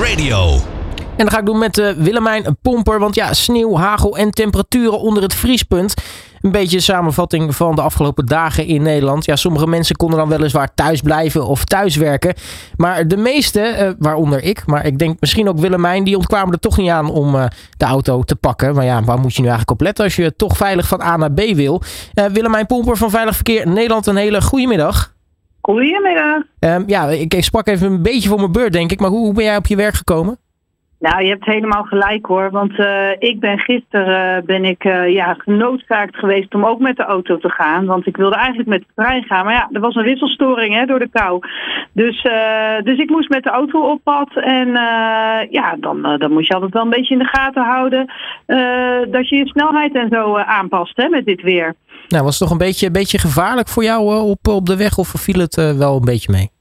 [0.00, 0.52] Radio.
[1.16, 2.98] En dat ga ik doen met uh, Willemijn Pomper.
[2.98, 5.94] Want ja, sneeuw, hagel en temperaturen onder het vriespunt.
[6.40, 9.24] Een beetje een samenvatting van de afgelopen dagen in Nederland.
[9.24, 12.34] Ja, sommige mensen konden dan weliswaar thuis blijven of thuiswerken.
[12.76, 16.60] Maar de meeste, uh, waaronder ik, maar ik denk misschien ook Willemijn, die ontkwamen er
[16.60, 17.44] toch niet aan om uh,
[17.76, 18.74] de auto te pakken.
[18.74, 21.16] Maar ja, waar moet je nu eigenlijk op letten als je toch veilig van A
[21.16, 21.82] naar B wil?
[22.32, 25.12] Willemijn Pomper van Veilig Verkeer Nederland, een hele goede middag.
[25.60, 26.42] Goedemiddag.
[26.60, 29.00] Um, ja, ik, sprak even een beetje voor mijn beurt, denk ik.
[29.00, 30.38] Maar hoe, hoe ben jij op je werk gekomen?
[31.00, 32.50] Nou, je hebt helemaal gelijk hoor.
[32.50, 36.96] Want uh, ik ben gisteren uh, ben ik uh, ja, genoodzaakt geweest om ook met
[36.96, 37.86] de auto te gaan.
[37.86, 39.44] Want ik wilde eigenlijk met de trein gaan.
[39.44, 41.40] Maar ja, er was een wisselstoring hè, door de kou.
[41.92, 42.22] Dus,
[42.84, 44.28] dus ik moest met de auto op pad.
[44.34, 44.68] En
[45.50, 48.12] ja, dan, dan moet je altijd wel een beetje in de gaten houden.
[49.10, 51.74] dat je je snelheid en zo aanpast hè, met dit weer.
[52.08, 54.98] Nou, was het toch een beetje, een beetje gevaarlijk voor jou op, op de weg?
[54.98, 56.59] Of viel het wel een beetje mee?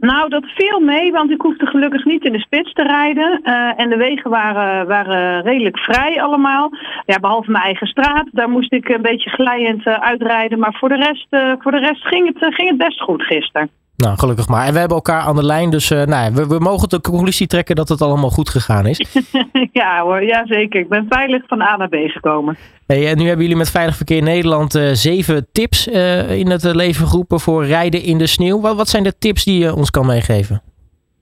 [0.00, 3.40] Nou, dat viel mee, want ik hoefde gelukkig niet in de spits te rijden.
[3.42, 6.70] Uh, en de wegen waren, waren redelijk vrij allemaal.
[7.06, 8.28] Ja, behalve mijn eigen straat.
[8.32, 10.58] Daar moest ik een beetje glijend uh, uitrijden.
[10.58, 13.79] Maar voor de rest, uh, voor de rest ging, het, ging het best goed gisteren.
[14.00, 14.66] Nou, gelukkig maar.
[14.66, 17.46] En we hebben elkaar aan de lijn, dus uh, nou, we, we mogen de conclusie
[17.46, 19.22] trekken dat het allemaal goed gegaan is.
[19.72, 20.80] ja hoor, ja zeker.
[20.80, 22.56] Ik ben veilig van A naar B gekomen.
[22.86, 26.64] Hey, en nu hebben jullie met Veilig Verkeer Nederland uh, zeven tips uh, in het
[26.64, 28.60] leven geroepen voor rijden in de sneeuw.
[28.60, 30.62] Wat, wat zijn de tips die je ons kan meegeven?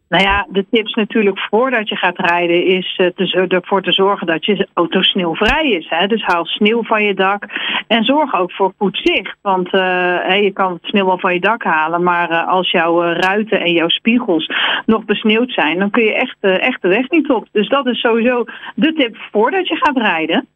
[0.08, 4.44] Nou ja, de tips natuurlijk voordat je gaat rijden is te, ervoor te zorgen dat
[4.44, 5.86] je auto sneeuwvrij is.
[5.88, 6.06] Hè?
[6.06, 7.44] Dus haal sneeuw van je dak
[7.86, 9.36] en zorg ook voor goed zicht.
[9.42, 9.80] Want uh,
[10.22, 13.60] hey, je kan het sneeuw wel van je dak halen, maar uh, als jouw ruiten
[13.60, 14.50] en jouw spiegels
[14.86, 17.46] nog besneeuwd zijn, dan kun je echt, echt de weg niet op.
[17.52, 20.46] Dus dat is sowieso de tip voordat je gaat rijden.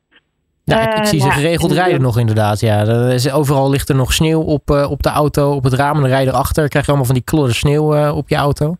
[0.65, 2.61] Ja, ik, ik zie ze geregeld rijden nog inderdaad.
[2.61, 2.83] Ja.
[3.09, 5.95] Is, overal ligt er nog sneeuw op, op de auto, op het raam.
[5.95, 6.69] En dan rij je erachter.
[6.69, 8.77] krijg je allemaal van die klodden sneeuw op je auto.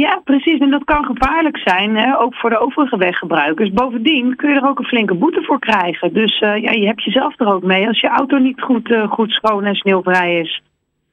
[0.00, 0.58] Ja, precies.
[0.58, 2.18] En dat kan gevaarlijk zijn, hè?
[2.18, 3.70] ook voor de overige weggebruikers.
[3.70, 6.12] Bovendien kun je er ook een flinke boete voor krijgen.
[6.12, 9.10] Dus uh, ja, je hebt jezelf er ook mee als je auto niet goed, uh,
[9.10, 10.62] goed schoon en sneeuwvrij is.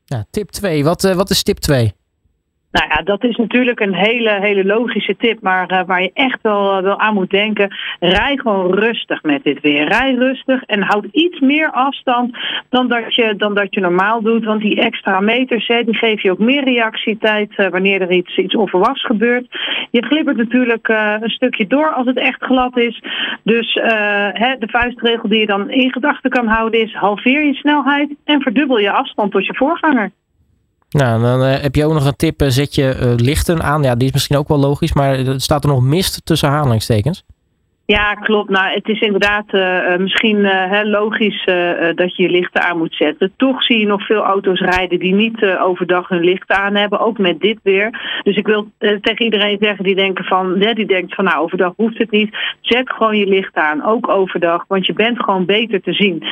[0.05, 0.83] Ja, tip 2.
[0.83, 1.93] Wat, uh, wat is tip 2?
[2.71, 6.39] Nou ja, dat is natuurlijk een hele, hele logische tip, maar uh, waar je echt
[6.41, 7.75] wel, wel aan moet denken.
[7.99, 9.87] Rij gewoon rustig met dit weer.
[9.87, 12.37] Rij rustig en houd iets meer afstand
[12.69, 14.45] dan dat je, dan dat je normaal doet.
[14.45, 18.55] Want die extra meters, die geven je ook meer reactietijd uh, wanneer er iets, iets
[18.55, 19.47] onverwachts gebeurt.
[19.91, 23.03] Je glibbert natuurlijk een stukje door als het echt glad is.
[23.43, 23.73] Dus
[24.33, 28.41] hè, de vuistregel die je dan in gedachten kan houden is halveer je snelheid en
[28.41, 30.11] verdubbel je afstand tot je voorganger.
[30.91, 32.43] Nou, dan uh, heb je ook nog een tip.
[32.47, 33.83] zet je uh, lichten aan.
[33.83, 34.93] Ja, die is misschien ook wel logisch.
[34.93, 37.23] Maar er staat er nog mist tussen aanhalingstekens.
[37.91, 38.49] Ja, klopt.
[38.49, 41.45] Nou, het is inderdaad uh, misschien uh, logisch
[41.95, 43.33] dat je je lichten aan moet zetten.
[43.37, 47.17] Toch zie je nog veel auto's rijden die niet overdag hun lichten aan hebben, ook
[47.17, 48.19] met dit weer.
[48.23, 51.97] Dus ik wil tegen iedereen zeggen die denken van, die denkt van, nou, overdag hoeft
[51.97, 52.37] het niet.
[52.61, 56.23] Zet gewoon je licht aan, ook overdag, want je bent gewoon beter te zien.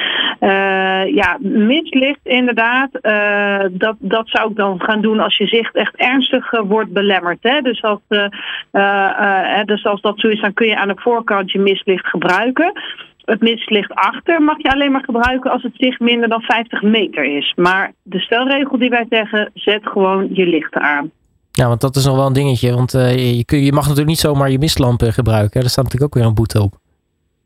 [1.13, 2.89] ja, mislicht inderdaad,
[3.71, 7.37] dat, dat zou ik dan gaan doen als je zicht echt ernstig wordt belemmerd.
[7.41, 7.61] Hè?
[7.61, 7.99] Dus, als,
[9.65, 12.71] dus als dat zo is, dan kun je aan de voorkant je mislicht gebruiken.
[13.25, 17.37] Het mislicht achter mag je alleen maar gebruiken als het zicht minder dan 50 meter
[17.37, 17.53] is.
[17.55, 21.11] Maar de stelregel die wij zeggen, zet gewoon je lichten aan.
[21.51, 22.73] Ja, want dat is nog wel een dingetje.
[22.73, 25.59] Want uh, je, kun, je mag natuurlijk niet zomaar je mistlampen gebruiken.
[25.61, 26.73] Daar staat natuurlijk ook weer een boete op.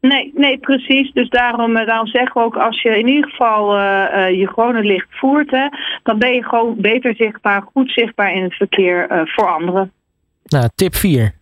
[0.01, 1.11] Nee, nee, precies.
[1.13, 4.47] Dus daarom, eh, daarom zeggen we ook, als je in ieder geval uh, uh, je
[4.47, 5.67] gewone licht voert, hè,
[6.03, 9.91] dan ben je gewoon beter zichtbaar, goed zichtbaar in het verkeer voor anderen.
[10.43, 11.41] Nou, tip 4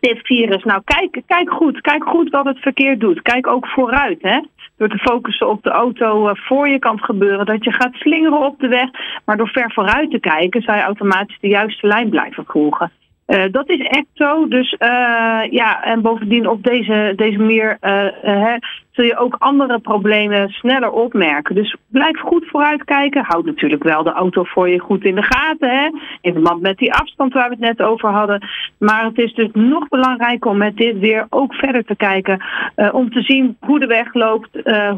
[0.00, 0.64] dit virus.
[0.64, 1.80] Nou, kijk, kijk goed.
[1.80, 3.22] Kijk goed wat het verkeer doet.
[3.22, 4.22] Kijk ook vooruit.
[4.22, 4.40] Hè?
[4.76, 7.94] Door te focussen op de auto uh, voor je kan het gebeuren dat je gaat
[7.94, 8.88] slingeren op de weg.
[9.24, 12.92] Maar door ver vooruit te kijken, zou je automatisch de juiste lijn blijven volgen.
[13.30, 14.48] Uh, dat is echt zo.
[14.48, 17.76] Dus uh, ja, en bovendien op deze, deze manier
[18.20, 18.56] hè,
[18.90, 21.54] zul je ook andere problemen sneller opmerken.
[21.54, 23.24] Dus blijf goed vooruitkijken.
[23.24, 25.70] Houd natuurlijk wel de auto voor je goed in de gaten.
[25.70, 25.88] Hè?
[26.20, 28.48] In verband met die afstand waar we het net over hadden.
[28.78, 32.44] Maar het is dus nog belangrijker om met dit weer ook verder te kijken.
[32.92, 34.48] om te zien hoe de weg loopt,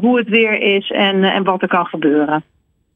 [0.01, 2.43] hoe het weer is en, en wat er kan gebeuren.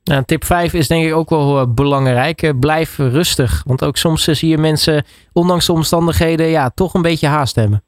[0.07, 2.41] Nou, tip 5 is denk ik ook wel uh, belangrijk.
[2.41, 3.63] Uh, blijf rustig.
[3.65, 7.55] Want ook soms uh, zie je mensen, ondanks de omstandigheden, ja, toch een beetje haast
[7.55, 7.81] hebben.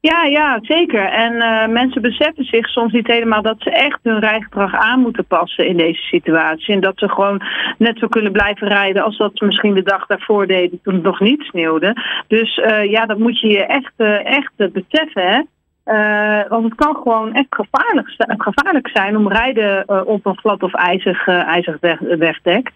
[0.00, 1.04] Ja, ja, zeker.
[1.04, 1.32] En
[1.72, 5.76] mensen beseffen zich soms niet helemaal dat ze echt hun rijgedrag aan moeten passen in
[5.76, 6.74] deze situatie.
[6.74, 7.42] En dat ze gewoon
[7.78, 11.02] net zo kunnen blijven rijden als dat ze misschien de dag daarvoor deden toen het
[11.02, 11.96] nog niet sneeuwde.
[12.28, 12.54] Dus
[12.88, 13.92] ja, dat moet je je echt,
[14.24, 15.22] echt beseffen.
[15.22, 15.40] Hè?
[15.84, 20.62] Uh, want het kan gewoon echt gevaarlijk, gevaarlijk zijn om rijden uh, op een glad
[20.62, 22.70] of ijzig, uh, ijzig weg, wegdek.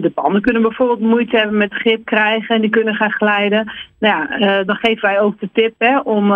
[0.00, 3.72] de banden kunnen bijvoorbeeld moeite hebben met grip krijgen en die kunnen gaan glijden.
[3.98, 6.28] Nou ja, dan geven wij ook de tip hè, om,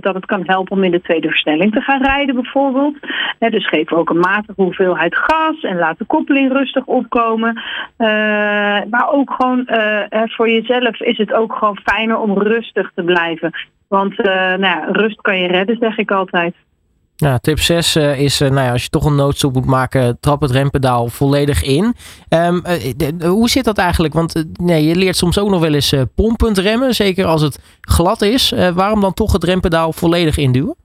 [0.00, 2.96] dat het kan helpen om in de tweede versnelling te gaan rijden bijvoorbeeld.
[3.38, 7.62] dus we ook een matige hoeveelheid gas en laat de koppeling rustig opkomen.
[8.90, 9.66] maar ook gewoon
[10.28, 13.52] voor jezelf is het ook gewoon fijner om rustig te blijven.
[13.88, 16.54] Want nou ja, rust kan je redden, zeg ik altijd.
[17.20, 20.20] Ja, tip 6 uh, is, uh, nou ja, als je toch een noodstop moet maken,
[20.20, 21.94] trap het rempedaal volledig in.
[22.28, 22.58] Uh,
[23.20, 24.14] hoe zit dat eigenlijk?
[24.14, 28.22] Want nee, je leert soms ook nog wel eens pompend remmen, zeker als het glad
[28.22, 28.52] is.
[28.74, 30.76] waarom dan toch het rempedaal volledig induwen?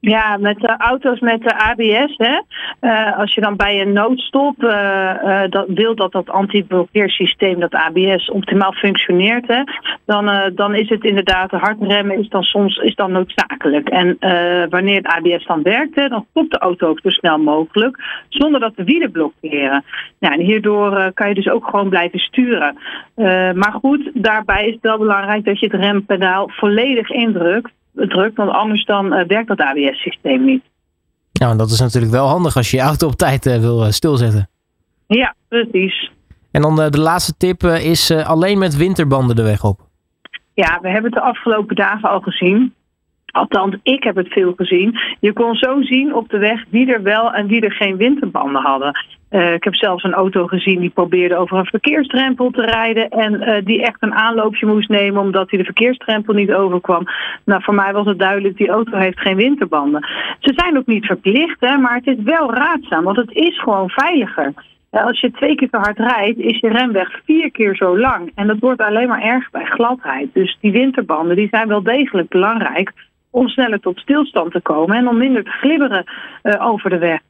[0.00, 2.40] Ja, met de auto's met de ABS, hè,
[2.80, 8.30] uh, als je dan bij een noodstop uh, dat wil dat dat anti-blokkeersysteem, dat ABS,
[8.30, 9.62] optimaal functioneert, hè,
[10.06, 13.88] dan, dan is het inderdaad, hard remmen is dan soms is dan noodzakelijk.
[13.88, 14.16] En
[14.70, 17.98] wanneer het ABS dan werkt, dan stopt de auto ook zo snel mogelijk,
[18.28, 19.84] zonder dat de wielen blokkeren.
[20.18, 22.76] Nou, en hierdoor kan je dus ook gewoon blijven sturen.
[23.54, 28.50] maar goed, daarbij is het wel belangrijk dat je het rempedaal volledig indrukt druk, want
[28.50, 30.62] anders dan uh, werkt dat ABS-systeem niet.
[31.32, 33.90] Ja, dat is natuurlijk wel handig als je je auto op tijd uh, wil uh,
[33.90, 34.48] stilzetten.
[35.06, 36.10] Ja, precies.
[36.50, 39.80] En dan de laatste tip is alleen met winterbanden de weg op.
[40.54, 42.74] Ja, we hebben het de afgelopen dagen al gezien.
[43.32, 44.98] Althans, ik heb het veel gezien.
[45.20, 48.62] Je kon zo zien op de weg wie er wel en wie er geen winterbanden
[48.62, 48.92] hadden.
[49.30, 53.08] Uh, ik heb zelfs een auto gezien die probeerde over een verkeersdrempel te rijden.
[53.08, 57.04] En uh, die echt een aanloopje moest nemen omdat hij de verkeersdrempel niet overkwam.
[57.44, 60.06] Nou, voor mij was het duidelijk, die auto heeft geen winterbanden.
[60.38, 63.90] Ze zijn ook niet verplicht, hè, maar het is wel raadzaam, want het is gewoon
[63.90, 64.52] veiliger.
[64.90, 68.32] Als je twee keer te hard rijdt, is je remweg vier keer zo lang.
[68.34, 70.28] En dat wordt alleen maar erg bij gladheid.
[70.32, 72.92] Dus die winterbanden die zijn wel degelijk belangrijk
[73.38, 76.04] om sneller tot stilstand te komen en om minder te glibberen
[76.42, 77.20] uh, over de weg.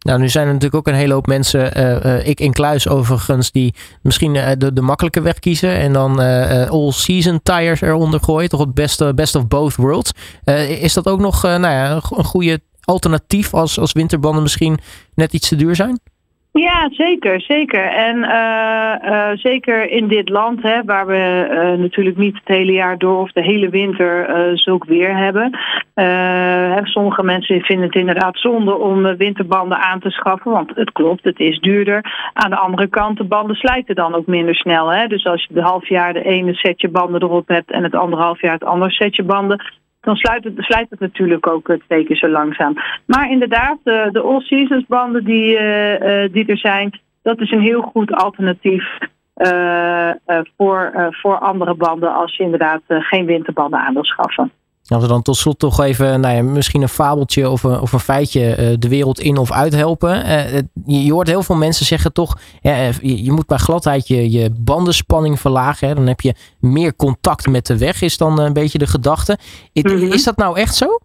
[0.00, 3.50] Nou, nu zijn er natuurlijk ook een hele hoop mensen, uh, ik in kluis overigens,
[3.50, 6.18] die misschien de, de makkelijke weg kiezen en dan
[6.68, 8.48] all-season tires eronder gooien.
[8.48, 10.12] Toch het best, best of both worlds.
[10.80, 14.78] is dat ook nog nou ja, een goede alternatief als, als winterbanden misschien
[15.14, 16.00] net iets te duur zijn?
[16.52, 17.84] Ja, zeker, zeker.
[17.84, 22.72] En uh, uh, zeker in dit land, hè, waar we uh, natuurlijk niet het hele
[22.72, 25.58] jaar door of de hele winter zulk weer hebben.
[26.86, 31.38] sommige mensen vinden het inderdaad zonde om winterbanden aan te schaffen, want het klopt, het
[31.40, 32.30] is duurder.
[32.32, 34.92] Aan de andere kant, de banden slijten dan ook minder snel.
[34.92, 35.06] Hè?
[35.06, 38.22] Dus als je de half jaar de ene setje banden erop hebt en het andere
[38.22, 39.62] half jaar het andere setje banden,
[40.00, 42.74] dan sluit het, slijt het natuurlijk ook twee keer zo langzaam.
[43.06, 48.12] Maar inderdaad, de, all-seasons banden die, uh, die er zijn, dat is een heel goed
[48.12, 48.98] alternatief
[49.36, 50.10] uh,
[50.56, 54.52] voor, voor andere banden als je inderdaad geen winterbanden aan wil schaffen.
[54.90, 57.92] Als we dan tot slot toch even, nou ja, misschien een fabeltje of een, of
[57.92, 60.26] een feitje uh, de wereld in of uithelpen.
[60.26, 60.52] Uh,
[60.84, 64.50] je, je, hoort heel veel mensen zeggen toch, je, je, moet bij gladheid je, je
[64.50, 65.88] bandenspanning verlagen.
[65.88, 69.38] Hè, dan heb je meer contact met de weg, is dan een beetje de gedachte.
[69.72, 70.12] -hmm.
[70.12, 70.98] is dat nou echt zo?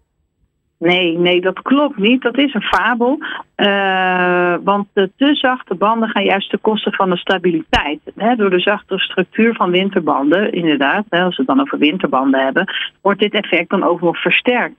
[0.78, 2.22] Nee, nee, dat klopt niet.
[2.22, 3.18] Dat is een fabel.
[3.56, 8.00] Uh, want de te zachte banden gaan juist ten koste van de stabiliteit.
[8.36, 13.20] Door de zachte structuur van winterbanden, inderdaad, als we het dan over winterbanden hebben, wordt
[13.20, 14.78] dit effect dan nog versterkt.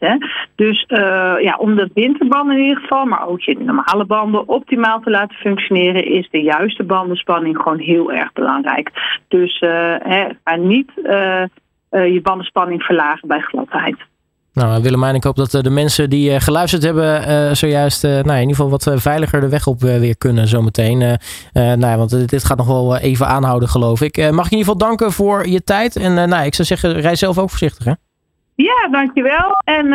[0.55, 0.97] Dus uh,
[1.39, 5.37] ja, om de winterbanden in ieder geval, maar ook je normale banden optimaal te laten
[5.37, 8.91] functioneren, is de juiste bandenspanning gewoon heel erg belangrijk.
[9.27, 9.57] Dus
[10.43, 10.91] ga niet
[11.89, 13.97] je bandenspanning verlagen bij gladheid.
[14.57, 18.11] Nou, Willemijn, ik hoop dat eh, de mensen die uh, geluisterd hebben uh, zojuist uh,
[18.11, 20.97] nou, in ieder geval wat veiliger de weg op weer kunnen zometeen.
[21.53, 24.17] nou, ja, want dit gaat nog wel even aanhouden, geloof ik.
[24.17, 25.95] mag ik in ieder geval danken voor je tijd.
[25.95, 27.93] En nou, ik zou zeggen, rij zelf ook voorzichtig, hè?
[28.55, 29.61] Ja, dankjewel.
[29.63, 29.87] En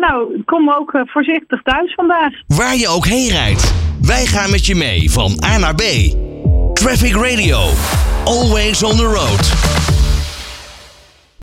[0.00, 2.32] nou, kom ook voorzichtig thuis vandaag.
[2.46, 5.82] Waar je ook heen rijdt, wij gaan met je mee van A naar B.
[6.72, 7.58] Traffic Radio,
[8.24, 9.89] always on the road.